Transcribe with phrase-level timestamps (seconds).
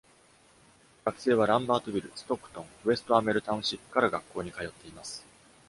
[1.05, 5.23] 学生はランバートビル、ストックトン、ウェスト・アムウェル・タウンシップから学校に通っています。